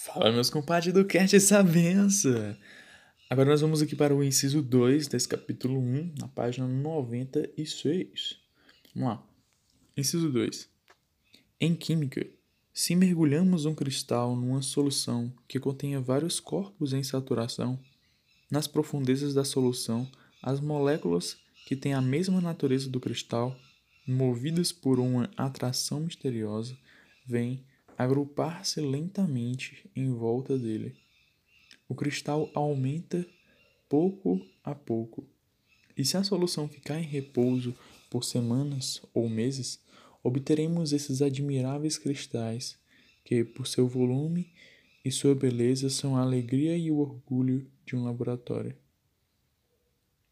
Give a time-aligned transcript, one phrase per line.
[0.00, 2.56] Fala, meus compadres do Cast essa benção!
[3.28, 8.38] Agora nós vamos aqui para o inciso 2 desse capítulo 1, na página 96.
[8.94, 9.26] Vamos lá.
[9.96, 10.70] Inciso 2.
[11.60, 12.24] Em química,
[12.72, 17.76] se mergulhamos um cristal numa solução que contenha vários corpos em saturação,
[18.48, 20.08] nas profundezas da solução,
[20.40, 21.36] as moléculas
[21.66, 23.58] que têm a mesma natureza do cristal,
[24.06, 26.78] movidas por uma atração misteriosa,
[27.26, 27.66] vêm
[27.98, 30.94] agrupar-se lentamente em volta dele.
[31.88, 33.26] O cristal aumenta
[33.88, 35.26] pouco a pouco,
[35.96, 37.74] e se a solução ficar em repouso
[38.08, 39.82] por semanas ou meses,
[40.22, 42.78] obteremos esses admiráveis cristais
[43.24, 44.52] que, por seu volume
[45.04, 48.76] e sua beleza, são a alegria e o orgulho de um laboratório.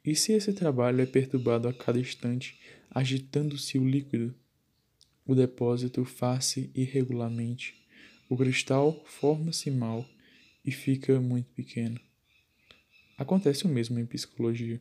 [0.05, 4.33] E se esse trabalho é perturbado a cada instante, agitando-se o líquido,
[5.27, 7.75] o depósito faz-se irregularmente.
[8.29, 10.09] O cristal forma-se mal
[10.65, 12.01] e fica muito pequeno.
[13.19, 14.81] Acontece o mesmo em psicologia.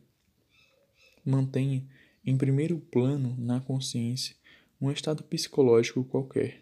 [1.24, 1.84] Mantenha
[2.24, 4.36] em primeiro plano na consciência
[4.80, 6.60] um estado psicológico qualquer,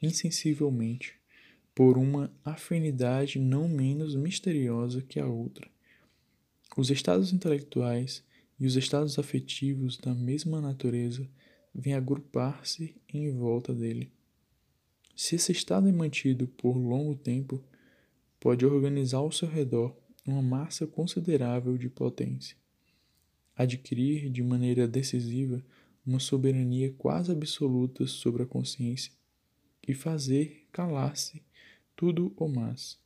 [0.00, 1.14] insensivelmente,
[1.74, 5.68] por uma afinidade não menos misteriosa que a outra.
[6.76, 8.24] Os estados intelectuais
[8.58, 11.28] e os estados afetivos da mesma natureza
[11.74, 14.12] vem agrupar-se em volta dele.
[15.16, 17.62] Se esse estado é mantido por longo tempo,
[18.38, 22.56] pode organizar ao seu redor uma massa considerável de potência,
[23.56, 25.64] adquirir de maneira decisiva
[26.06, 29.12] uma soberania quase absoluta sobre a consciência
[29.86, 31.42] e fazer calar-se
[31.96, 32.98] tudo o mais.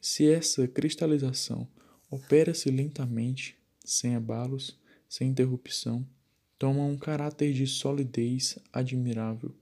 [0.00, 1.68] Se essa cristalização
[2.10, 6.06] opera-se lentamente, sem abalos, sem interrupção,
[6.58, 9.54] toma um caráter de solidez admirável.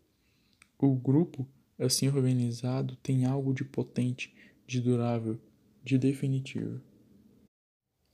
[0.79, 1.47] O grupo,
[1.79, 4.35] assim organizado, tem algo de potente,
[4.67, 5.39] de durável,
[5.85, 6.81] de definitivo.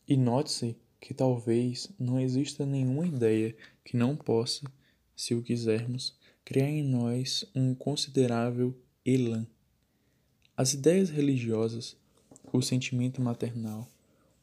[0.07, 4.67] E note-se que talvez não exista nenhuma ideia que não possa,
[5.15, 9.47] se o quisermos, criar em nós um considerável elan.
[10.57, 11.97] As ideias religiosas,
[12.53, 13.89] o sentimento maternal,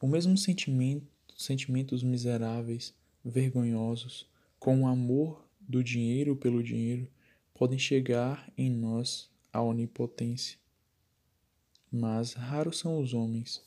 [0.00, 1.06] o mesmo sentimento,
[1.36, 2.94] sentimentos miseráveis,
[3.24, 7.08] vergonhosos, com o amor do dinheiro pelo dinheiro,
[7.54, 10.58] podem chegar em nós à onipotência.
[11.92, 13.62] Mas raros são os homens,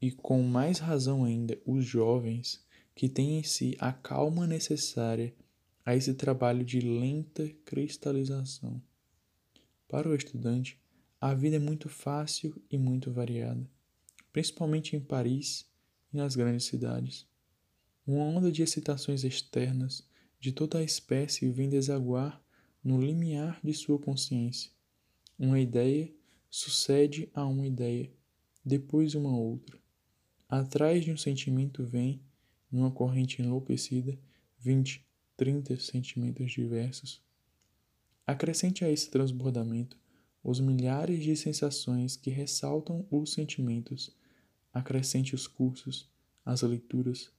[0.00, 2.64] e com mais razão ainda os jovens,
[2.94, 5.34] que têm em si a calma necessária
[5.84, 8.82] a esse trabalho de lenta cristalização.
[9.86, 10.80] Para o estudante,
[11.20, 13.68] a vida é muito fácil e muito variada,
[14.32, 15.64] principalmente em Paris
[16.12, 17.27] e nas grandes cidades.
[18.08, 20.02] Uma onda de excitações externas
[20.40, 22.42] de toda a espécie vem desaguar
[22.82, 24.70] no limiar de sua consciência.
[25.38, 26.10] Uma ideia
[26.48, 28.10] sucede a uma ideia,
[28.64, 29.78] depois uma outra.
[30.48, 32.22] Atrás de um sentimento vem,
[32.72, 34.18] numa corrente enlouquecida,
[34.58, 37.20] vinte, trinta sentimentos diversos.
[38.26, 39.98] Acrescente a esse transbordamento
[40.42, 44.16] os milhares de sensações que ressaltam os sentimentos.
[44.72, 46.08] Acrescente os cursos,
[46.42, 47.30] as leituras,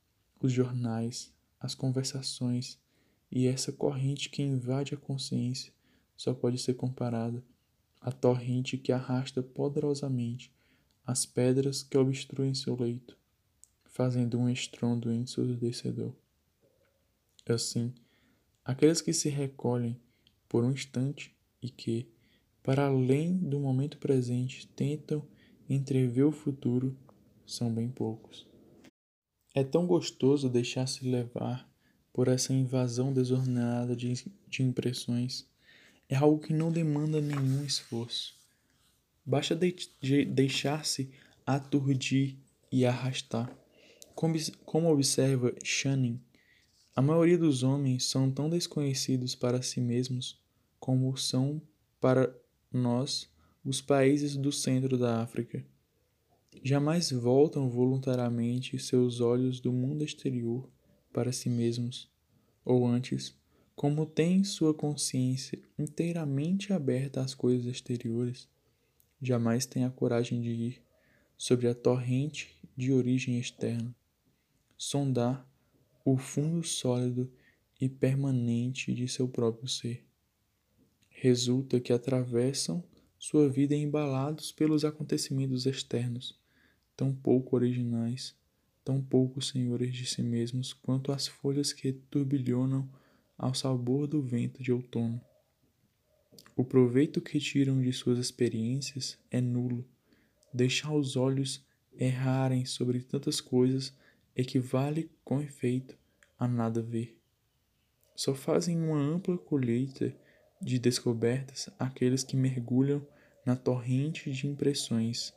[0.41, 2.79] os jornais, as conversações
[3.31, 5.71] e essa corrente que invade a consciência
[6.15, 7.43] só pode ser comparada
[8.01, 10.51] à torrente que arrasta poderosamente
[11.05, 13.17] as pedras que obstruem seu leito,
[13.85, 16.13] fazendo um estrondo ensurdecedor.
[17.47, 17.93] Assim,
[18.63, 19.99] aqueles que se recolhem
[20.47, 22.07] por um instante e que,
[22.61, 25.25] para além do momento presente, tentam
[25.67, 26.95] entrever o futuro,
[27.45, 28.48] são bem poucos.
[29.53, 31.67] É tão gostoso deixar-se levar
[32.13, 34.13] por essa invasão desordenada de,
[34.47, 35.47] de impressões.
[36.07, 38.35] É algo que não demanda nenhum esforço.
[39.25, 41.09] Basta de, de deixar-se
[41.45, 42.35] aturdir
[42.71, 43.51] e arrastar.
[44.13, 46.17] Como, como observa Shannon,
[46.95, 50.37] a maioria dos homens são tão desconhecidos para si mesmos
[50.79, 51.61] como são
[51.99, 52.33] para
[52.71, 53.29] nós
[53.63, 55.63] os países do centro da África.
[56.63, 60.69] Jamais voltam voluntariamente seus olhos do mundo exterior
[61.13, 62.11] para si mesmos,
[62.65, 63.35] ou antes,
[63.75, 68.49] como têm sua consciência inteiramente aberta às coisas exteriores,
[69.21, 70.83] jamais têm a coragem de ir
[71.37, 73.95] sobre a torrente de origem externa,
[74.77, 75.49] sondar
[76.03, 77.31] o fundo sólido
[77.79, 80.05] e permanente de seu próprio ser.
[81.09, 82.83] Resulta que atravessam
[83.19, 86.39] sua vida embalados pelos acontecimentos externos
[86.95, 88.35] tão pouco originais,
[88.83, 92.89] tão pouco senhores de si mesmos quanto as folhas que turbilhonam
[93.37, 95.21] ao sabor do vento de outono.
[96.57, 99.85] o proveito que tiram de suas experiências é nulo.
[100.53, 101.63] Deixar os olhos
[101.97, 103.93] errarem sobre tantas coisas
[104.35, 105.97] equivale, com efeito,
[106.37, 107.17] a nada ver.
[108.13, 110.13] Só fazem uma ampla colheita
[110.61, 113.05] de descobertas aqueles que mergulham
[113.45, 115.33] na torrente de impressões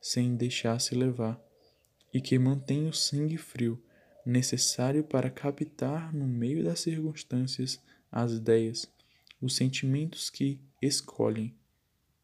[0.00, 1.40] sem deixar-se levar
[2.12, 3.82] e que mantêm o sangue frio
[4.24, 7.80] necessário para captar no meio das circunstâncias
[8.10, 8.90] as ideias,
[9.40, 11.54] os sentimentos que escolhem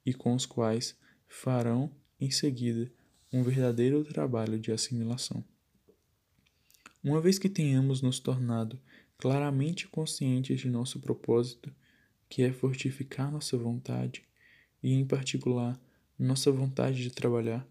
[0.04, 0.96] e com os quais
[1.28, 2.90] farão em seguida
[3.32, 5.44] um verdadeiro trabalho de assimilação.
[7.02, 8.80] Uma vez que tenhamos nos tornado
[9.16, 11.74] claramente conscientes de nosso propósito,
[12.30, 14.22] que é fortificar nossa vontade,
[14.82, 15.78] e em particular
[16.18, 17.68] nossa vontade de trabalhar,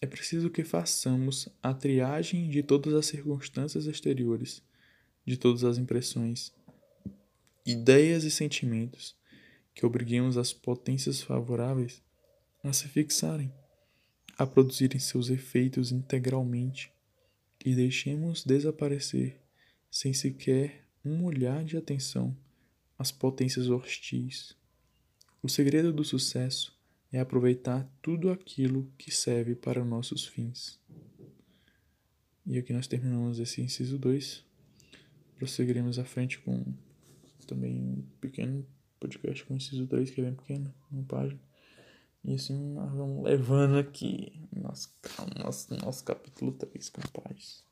[0.00, 4.62] é preciso que façamos a triagem de todas as circunstâncias exteriores,
[5.24, 6.52] de todas as impressões,
[7.64, 9.14] ideias e sentimentos,
[9.74, 12.02] que obriguemos as potências favoráveis
[12.64, 13.52] a se fixarem,
[14.38, 16.90] a produzirem seus efeitos integralmente
[17.64, 19.38] e deixemos desaparecer,
[19.90, 22.36] sem sequer um olhar de atenção,
[22.98, 24.56] as potências hostis.
[25.42, 26.76] O segredo do sucesso
[27.12, 30.80] é aproveitar tudo aquilo que serve para nossos fins.
[32.46, 34.44] E aqui nós terminamos esse inciso 2.
[35.36, 36.64] Prosseguiremos à frente com
[37.46, 38.66] também um pequeno
[38.98, 41.40] podcast com o inciso 3, que é bem pequeno, uma página.
[42.24, 44.92] E assim nós vamos levando aqui nosso,
[45.36, 47.64] nosso, nosso capítulo 3 com.